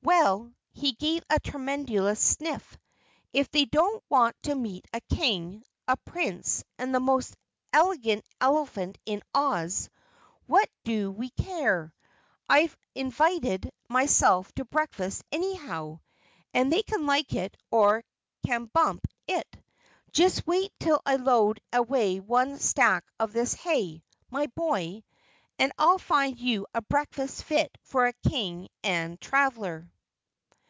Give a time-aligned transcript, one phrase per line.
[0.00, 2.78] "Well," he gave a tremendous sniff,
[3.34, 7.36] "if they don't want to meet a King, a Prince and the most
[7.74, 9.90] elegant elephant in Oz,
[10.46, 11.92] what do we care?
[12.48, 16.00] I've invited myself to breakfast anyhow,
[16.54, 18.02] and they can like it or
[18.46, 19.62] Kabump it.
[20.12, 25.02] Just wait till I load away one stack of this hay, my boy,
[25.58, 29.90] and I'll find you a breakfast fit for a King and Traveler."